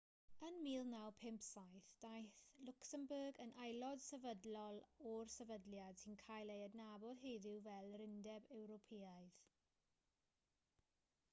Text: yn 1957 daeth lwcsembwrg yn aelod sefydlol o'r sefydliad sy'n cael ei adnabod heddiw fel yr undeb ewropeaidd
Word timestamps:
yn 0.45 0.55
1957 0.67 1.89
daeth 2.03 2.39
lwcsembwrg 2.69 3.41
yn 3.43 3.51
aelod 3.65 4.01
sefydlol 4.05 4.79
o'r 5.11 5.29
sefydliad 5.33 6.01
sy'n 6.03 6.17
cael 6.23 6.53
ei 6.53 6.65
adnabod 6.69 7.21
heddiw 7.25 7.59
fel 7.67 7.91
yr 7.99 8.03
undeb 8.07 8.49
ewropeaidd 8.57 9.45